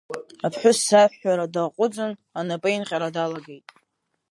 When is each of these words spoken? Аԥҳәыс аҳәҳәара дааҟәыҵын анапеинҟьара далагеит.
Аԥҳәыс 0.45 0.81
аҳәҳәара 1.01 1.45
дааҟәыҵын 1.53 2.11
анапеинҟьара 2.39 3.15
далагеит. 3.15 3.65